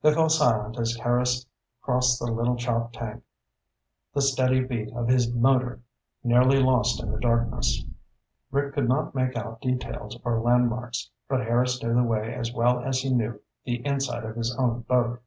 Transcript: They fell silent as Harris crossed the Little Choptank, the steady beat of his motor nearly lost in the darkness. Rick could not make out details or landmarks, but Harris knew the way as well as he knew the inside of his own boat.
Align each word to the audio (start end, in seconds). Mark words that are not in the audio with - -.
They 0.00 0.14
fell 0.14 0.30
silent 0.30 0.78
as 0.78 0.96
Harris 0.96 1.44
crossed 1.82 2.18
the 2.18 2.32
Little 2.32 2.56
Choptank, 2.56 3.20
the 4.14 4.22
steady 4.22 4.64
beat 4.64 4.90
of 4.94 5.08
his 5.08 5.30
motor 5.30 5.80
nearly 6.22 6.56
lost 6.58 7.02
in 7.02 7.12
the 7.12 7.20
darkness. 7.20 7.84
Rick 8.50 8.72
could 8.72 8.88
not 8.88 9.14
make 9.14 9.36
out 9.36 9.60
details 9.60 10.16
or 10.24 10.40
landmarks, 10.40 11.10
but 11.28 11.40
Harris 11.40 11.82
knew 11.82 11.92
the 11.92 12.02
way 12.02 12.32
as 12.32 12.50
well 12.50 12.80
as 12.82 13.00
he 13.00 13.12
knew 13.12 13.42
the 13.66 13.84
inside 13.84 14.24
of 14.24 14.36
his 14.36 14.56
own 14.56 14.86
boat. 14.88 15.20